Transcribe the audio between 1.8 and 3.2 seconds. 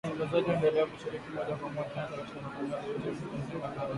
hasa katika matangazo yetu ya